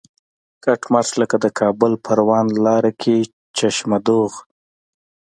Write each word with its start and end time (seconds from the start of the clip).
کټ 0.63 0.81
مټ 0.91 1.07
لکه 1.21 1.35
د 1.43 1.45
کابل 1.59 1.91
پروان 2.05 2.45
لاره 2.65 2.91
کې 3.01 3.15
چشمه 3.57 3.97
دوغ. 4.05 4.31